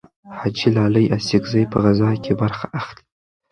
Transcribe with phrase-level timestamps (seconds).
[0.37, 3.03] حاجي لالي اڅکزی په غزاکې برخه اخلي.